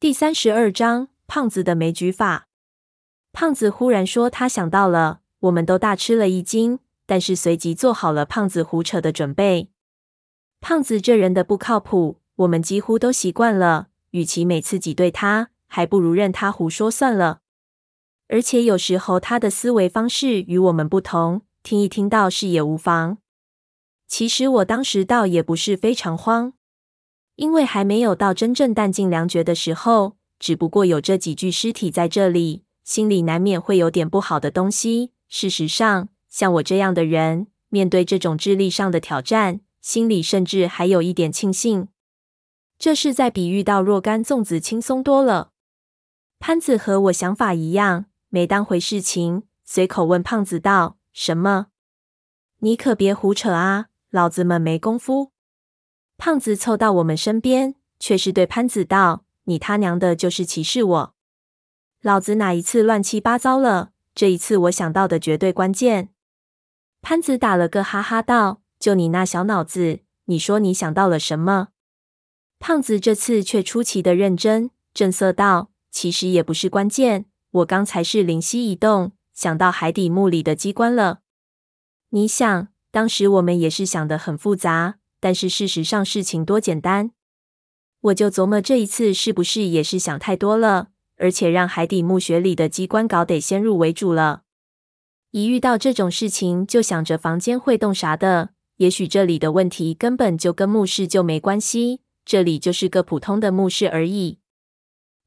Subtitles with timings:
[0.00, 2.48] 第三十二章，胖子的枚举法。
[3.32, 9.68] 胖子忽然说他想到了，我们都大吃了一惊，但是随即做好了胖子胡扯的准备。
[10.58, 13.88] 胖子这人的不靠谱，我们几乎都习惯了。
[14.12, 17.40] 与其每次挤兑他，还不如任他胡说算了。
[18.28, 23.18] 而且有时候他的思维方式与我们不同，听一听倒是也无妨。
[24.06, 26.54] 其实我当时倒也不是非常慌。
[27.40, 35.12] 因为还没有到真正弹尽粮绝的时候，只不过有这几具尸体在这里，心里难免会有点不好的东西。
[35.26, 41.88] 事实上，像我这样的人，面对这种智力上的挑战，心里甚至还有一点庆幸。
[42.78, 45.52] 这是在比遇到若干粽子轻松多了。
[46.38, 51.68] 潘子和我想法一样，没当回事情，随口问胖子道：“什么？
[52.58, 55.32] 你可别胡扯啊，老子们没功夫。”
[56.20, 61.14] 胖子凑到我们身边，却是对潘子道：“你他娘的，就是歧视我！
[62.02, 63.92] 老子哪一次乱七八糟了？
[64.14, 66.10] 这一次我想到的绝对关键。”
[67.00, 71.68] 潘子打了个哈哈道：“就你那小脑子，你说你想到了什么？”
[72.60, 81.20] 胖子这次却出奇的认真，正色道：“其实也不是关键，我刚才是灵犀一动，想到海底墓里的机关了。
[82.10, 87.12] 你想，当时我们也是想的很复杂。”但是事实上，事情多简单。
[88.00, 94.42] 我就琢磨这一次是不是也是想太多了，而且让海底墓穴里的机关搞得先入为主了。
[95.32, 98.50] 一遇到这种事情，就想着房间会动啥的。
[98.76, 104.38] 也许这里的问题根本就跟墓室就没关系，这里就是个普通的墓室而已。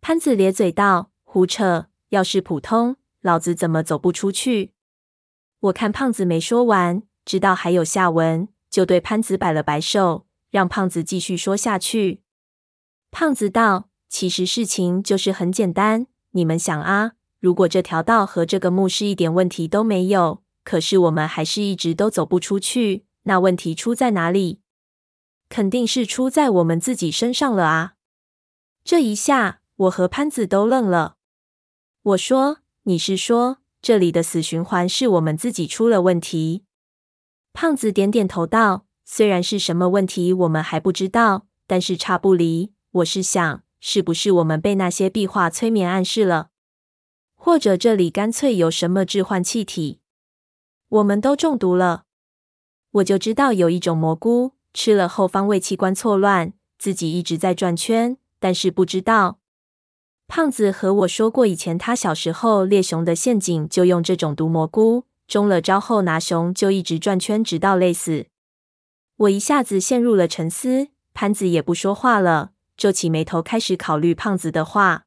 [0.02, 1.86] 潘子咧嘴道：“胡扯！
[2.10, 4.72] 要是普通，老子怎么走不出去？”
[5.62, 8.50] 我看胖子没说完，知道还有下文。
[8.74, 12.24] 就对潘子摆了摆手，让胖子继续说下去。
[13.12, 24.62] 胖子道：“其实事情就是很简单，你们想啊，如果这条道和这个墓室一点问题都没有，可是我们还是一直都走不出去，那问题出在哪里？
[25.50, 27.94] 肯定是出在我们自己身上了啊！”
[28.84, 31.18] 这一下，我和潘子都愣了。
[32.02, 32.58] 我说
[32.90, 36.64] ：“你是说，这里的死循环是我们自己出了问题？”
[37.54, 42.74] 胖子点点头道：“虽然是什么问题，我们还不知道，但是差不离。
[42.92, 46.50] 我是想，是不是我们被那些壁画催眠暗示了？
[47.36, 50.00] 或者这里干脆有什么致幻气体，
[50.90, 52.06] 我们都中毒了？
[52.94, 59.40] 我就知道有一种蘑菇，吃了后方位器官错乱，自己一直在转圈，但是不知道。
[60.28, 68.28] 胖子和我说过，以前他小时候猎熊的陷阱就用这种毒蘑菇。”中了招后，拿熊就一直转圈，直到累死。
[69.16, 75.06] 我一下子陷入了沉思，潘子也不说话了，皱起眉头开始考虑胖子的话：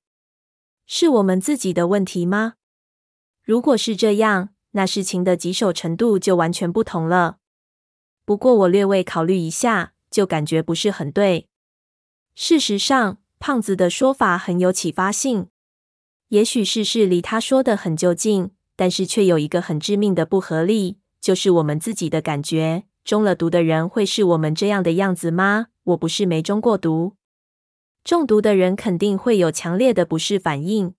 [0.84, 2.54] 是我们自己的问题吗？
[3.44, 7.37] 如果是这样，那事情的棘手程度就完全不同了。
[8.25, 11.47] 不过我略微考虑一下，就感觉不是很对。
[12.34, 15.47] 事实上，胖子的说法很有启发性，
[16.31, 18.50] 也许事事离他说的很就近。
[18.76, 22.84] 但是却有一个很致命的不合理，就是我们自己的感觉。
[23.03, 25.69] 中了毒的人会是我们这样的样子吗？
[25.84, 27.14] 我不是没中过毒，
[28.04, 30.94] 中毒的人肯定会有强烈的不适反应。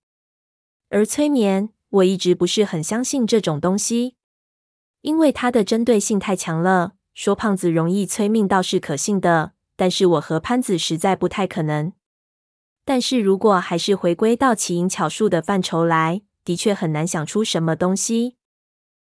[0.88, 4.16] 而催眠，我一直不是很相信这种东西，
[5.02, 6.92] 因为它的针对性太强了。
[7.12, 11.92] 说胖子容易催命倒是可信的，但是我和潘子实在不太可能。
[12.84, 18.36] 但是如果还是回归到奇淫巧术的范畴来，的确很难想出什么东西。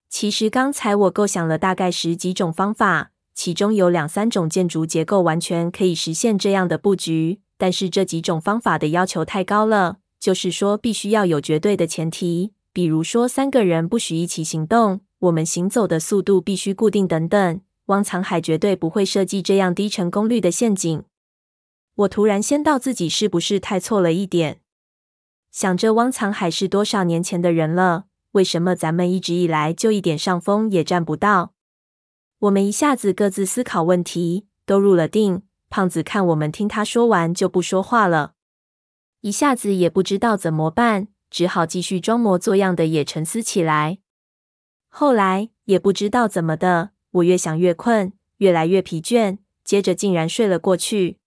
[0.08, 17.62] 其实刚才我构想了大概十几种方法，其中有两三种建筑结构完全可以实现这样的布局，但是这几种方法的要求太高了，就是说必须要有绝对的前提，比如说三个人不许一起行动，我们行走的速度必须固定等等。
[17.88, 21.04] 汪藏海绝对不会设计这样低成功率的陷阱。
[21.96, 24.60] 我突然先道自己是不是太错了一点？
[25.54, 31.54] 想着汪藏海是多少年前的人了，为什么咱们一直以来就一点上风也占不到？
[32.40, 35.44] 我们一下子各自思考问题，都入了定。
[35.70, 38.34] 胖子看我们听他说完就不说话了，
[39.22, 44.00] 一下子也不知道怎么办，只好继续装模作样的也沉思起来。
[44.90, 51.20] 后来也不知道怎么的，我越想越困，越来越疲倦，接着竟然睡了过去。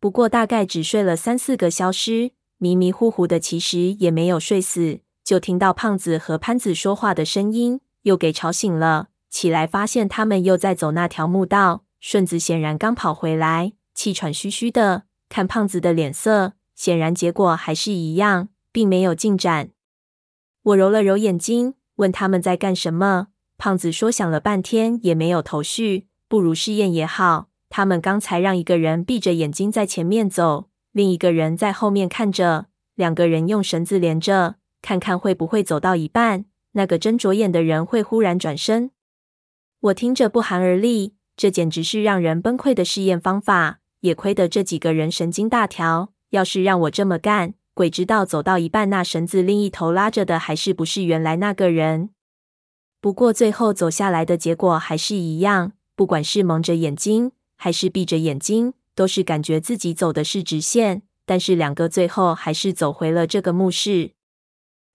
[0.00, 2.32] 不过大概只睡了三四个小时。
[2.58, 9.08] 迷迷糊糊的，其实也没有睡死，就听到胖子和潘子说话的声音，又给吵醒了。
[9.28, 19.70] 起来发现他们又在走那条墓道，顺子显然刚跑回来，气喘吁吁的，看胖子的脸色，显然结果还是一样，并没有进展。
[20.62, 23.28] 我揉了揉眼睛，问他们在干什么。
[23.58, 27.48] 胖子说想了半天也没有头绪，不如试验也好。
[27.68, 38.90] 他们刚才让一个人闭着眼睛在前面走，另一个人在后面看着，两个人用绳子连着，看看会不会走到一半，那个睁着眼的人会忽然转身。
[39.78, 43.80] 我听着不寒而栗，这简直是让人崩溃的试验方法。
[44.00, 52.08] 也亏得这几个人神经大条，要是让我这么干，鬼知道走到一半，那绳子另一头拉着的还是不是原来那个人。
[53.02, 61.02] 不过最后走下来的结果还是一样，不管是蒙着眼睛还是闭着眼睛，都是感觉自己走的是直线。
[61.24, 64.14] 但是两个最后还是走回了这个墓室，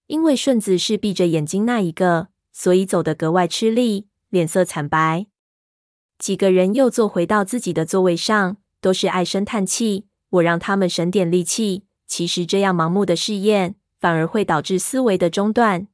[0.08, 5.26] 因为顺子是闭着眼睛那一个，所以走得格外吃力，脸色惨白。
[6.18, 8.58] 几个人又坐回到自己的座位上。
[8.82, 11.84] 都是唉声叹气，我让他们省点力气。
[12.08, 15.86] 其实这样盲目的试验，反而会导致思维的中断。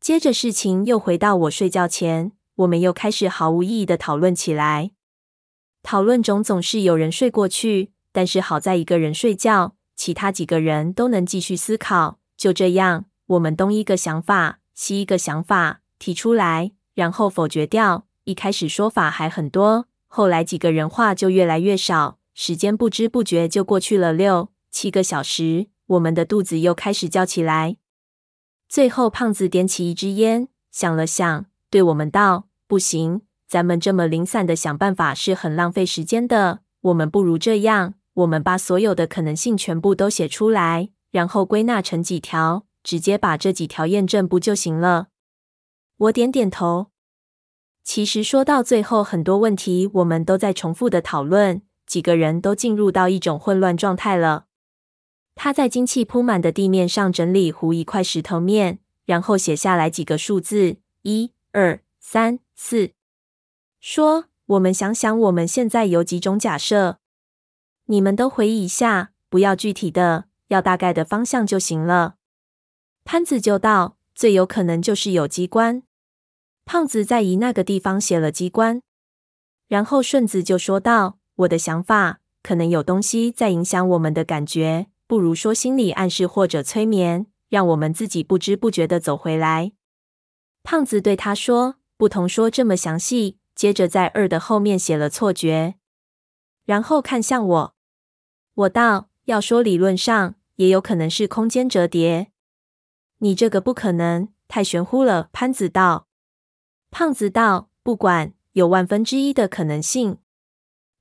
[0.00, 4.90] 接着事情又回到我睡觉前，我们又开始毫无意义的讨论起来。
[5.82, 12.18] 讨论中总是有人睡过去，但是好在一个人睡觉，其他几个人都能继续思考。
[12.36, 18.06] 就这样，我们东一个想法，西一个想法提出来，然后否决掉。
[18.24, 19.86] 一开始说法还很多。
[20.06, 27.76] 后来几个人话就越来越少，时间不知不觉就过去了六七个小时，我们的肚子又开始叫起来。
[28.68, 36.60] 最后，胖子点起一支烟，想了想，对我们道：“不行，咱们这么零散的想办法是很浪费时间的。
[36.82, 45.08] 我们不如这样，我们把所有的可能性全部都写出来，然后归纳成几条，直接把这几条验证不就行了？”
[45.98, 46.92] 我点点头。
[47.82, 54.44] 其实说到最后，很多问题我们都在重复的讨论，几个人都进入到一种混乱状态了。
[55.34, 62.92] 他在金气铺满的地面上整理糊一块石头面，然后写下来几个数字：一、二、三、四。
[63.80, 66.98] 说：“我们想想，我们现在有几种假设，
[67.86, 72.16] 你们都回忆一下，不要具体的，要大概的方向就行了。”
[73.06, 75.82] 潘子就道：“最有可能就是有机关。”
[76.66, 78.82] 胖子在一那个地方写了机关，
[79.66, 89.72] 然后顺子就说道：“我的想法可能有东西在影响我们的感觉，不如说心理暗示或者催眠，让我们自己不知不觉的走回来。”
[90.62, 95.74] 胖子对他说：“不同说这么详细。”接着在二的后面写了错觉，
[96.64, 97.74] 然后看向我，
[98.54, 102.32] 我道：“要说理论上也有可能是空间折叠，
[103.18, 106.08] 你这个不可能，太玄乎了。”潘子道。
[106.90, 110.16] 胖子道：“不管，有万分之一的可能性，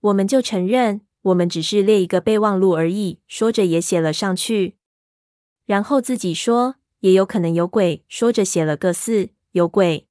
[0.02, 4.76] 我们就承认，我们只是列一个备忘录而已。”说着也写了上去，
[5.66, 10.09] 然后自己说：“也有可能有鬼。”说着写了个四，有鬼。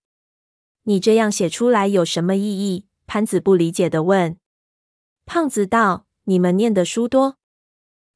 [0.88, 2.87] 你这样写出来有什么意义？
[3.06, 4.38] 潘子不理解地问。
[5.26, 7.37] 胖子道：“你们念的书多，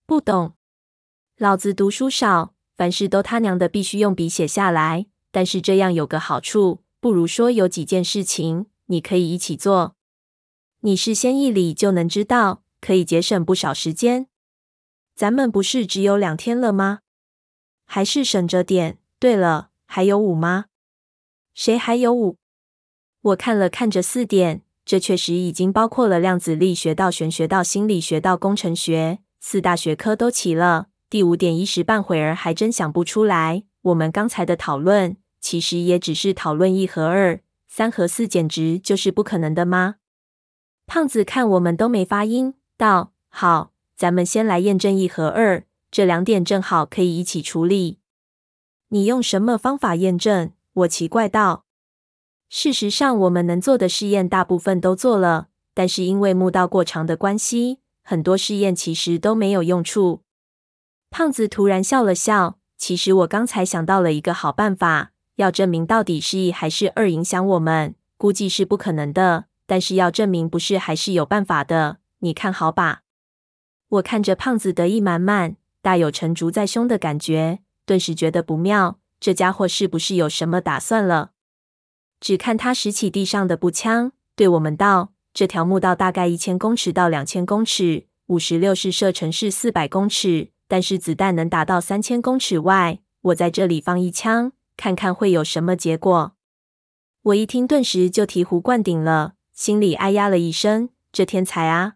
[0.07, 0.55] 不懂。
[1.37, 5.05] 老子读书少，凡事都他娘的必须用笔写下来。
[5.31, 9.97] 但是这样有个好处。”不如说有几件事情你可以一起做，
[10.81, 14.29] 你事先一理就能知道，可以节省不少时间。
[15.15, 17.01] 咱们不是只有两天了吗？
[17.85, 18.99] 还是省着点。
[19.19, 20.67] 对了，还有五吗？
[21.53, 22.39] 谁还有五？
[23.23, 30.89] 我看了看这四点，这确实已经包括了量子力学到玄学到心理学到工程学，四大学科都齐了。
[31.09, 33.63] 第五点一时半会儿还真想不出来。
[33.83, 35.17] 我们刚才的讨论。
[35.41, 39.97] 其实也只是讨论一和二，三和四简直就是不可能的吗？
[40.87, 47.99] 胖子看我们都没发音，道：“好，咱们先来验证一和二，这两点正好可以一起处理。
[48.91, 51.62] 你用什么方法验证？”我奇怪道。
[52.55, 60.21] 事实上，我们能做的试验大部分都做了，但是因为墓道过长的关系，很多试验其实都没有用处。
[61.09, 65.13] 胖子突然笑了笑，其实我刚才想到了一个好办法。
[65.37, 69.47] 要证明到底是一还是二影响我们，估计是不可能的。
[69.67, 71.97] 但是要证明不是，还是有办法的。
[72.19, 73.01] 你看好吧？
[73.89, 78.99] 我看着胖子得意满满，大有成竹在胸的感觉，顿时觉得不妙。
[79.19, 81.31] 这家伙是不是有什么打算了？
[82.23, 93.01] 只看他拾起地上的步枪，对我们道：“这条墓道大概一千公尺到两千公尺，五十六式射程是四百公尺，但是子弹能达到三千公尺外。
[93.23, 96.33] 我在这里放一枪。”看看会有什么结果。
[97.25, 101.95] 我一听，顿时就醍醐灌顶了，心里哎呀了一声：“这天才啊！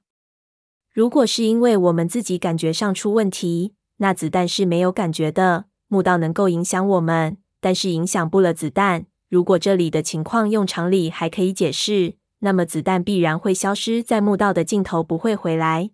[0.93, 5.67] 如果是因为我们自己感觉上出问题，那子弹是没有感觉的。
[5.87, 9.07] 木道能够影响我们，但是影响不了子弹。
[9.29, 15.91] 如果这里的情况用常理还可以解释，那么子弹必然会消失在墓道的尽头，不会回来。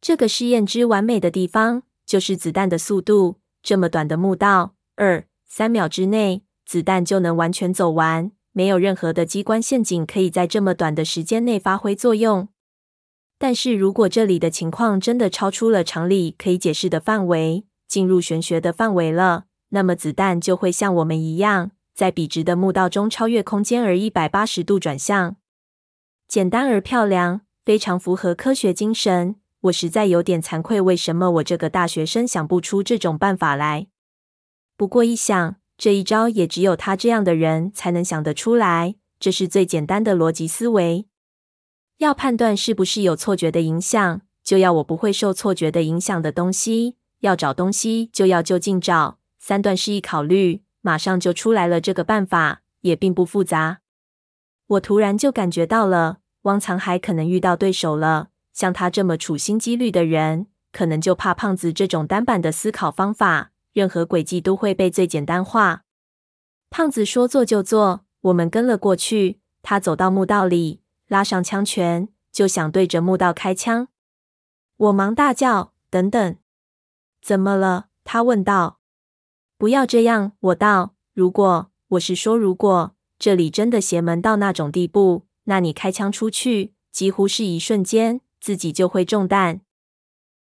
[0.00, 3.36] 这个试验之完美的地方，就是子弹的速度。
[3.62, 12.48] 这么短的墓道，二三秒之内，子弹就能完全走完，没有任何的机关陷阱可以在这么短的时间内发挥作用。
[13.38, 25.36] 但是如果这里的情况真的超出了常理可以解释的范围，进入玄学的范围了，那么子弹就会像我们一样，在笔直的墓道中超越空间而一百八十度转向。
[26.26, 29.36] 简单而漂亮，非常符合科学精神。
[29.64, 33.88] 我实在有点惭愧，为什么我这个大学生想不出这种办法来？
[34.78, 41.06] 不过一想，这一招也只有他这样的人才能想得出来，这是最简单的逻辑思维。
[41.98, 46.96] 要判断是不是有错觉的影响，就要我不会受错觉的影响的东西。
[47.18, 49.18] 要找东西，就要就近找。
[49.38, 51.80] 三段示意考虑，马上就出来了。
[51.80, 53.80] 这个办法也并不复杂。
[54.66, 58.28] 我突然就感觉到了，汪藏海可能遇到对手了。
[58.52, 65.84] 像他这么处心积虑的人，可能就怕胖子这种单板的思考方法，任何诡计都会被最简单化。
[66.68, 69.40] 胖子说做就做，我们跟了过去。
[69.62, 70.80] 他走到墓道里。
[71.08, 73.88] 拉上枪拳，就想对着墓道开枪。
[74.76, 76.36] 我忙大叫：“等等，
[77.20, 78.78] 怎么了？”他问道。
[79.60, 80.94] “不要这样。”我道。
[81.12, 89.60] “如果，我是说，如果这里真的邪门到那种地步，那你开枪出去，几乎是一瞬间，自己就会中弹。”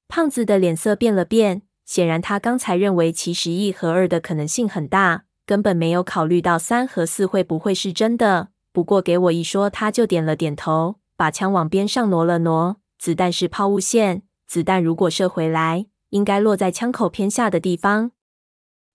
[0.06, 8.50] 胖子的脸色变了变，显然他刚才认为其实一和二的可能性很大，根本没有考虑到三和四会不会是真的。
[8.72, 12.76] 不过给我一说，他就点了点头，把枪往边上挪了挪。
[12.96, 18.12] 子弹是抛物线，子弹如果射回来，应该落在枪口偏下的地方。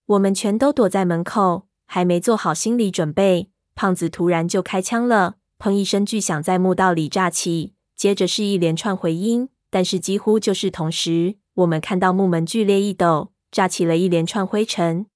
[0.06, 15.06] 我们全都躲在门口，还没做好心理准备，胖子突然就开枪了，砰一声巨响在墓道里炸起，接着是一连串回音，但是几乎就是同时，我们看到木门剧烈一抖，炸起了一连串灰尘。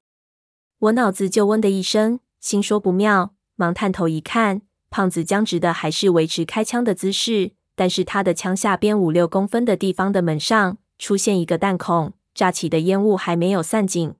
[0.78, 3.34] 我脑子就嗡的一声，心说不妙。
[3.56, 14.14] 忙探头一看，胖子僵直的还是维持开枪的姿势，但是他的枪下边五六公分的地方的门上出现一个弹孔，炸起的烟雾还没有散尽。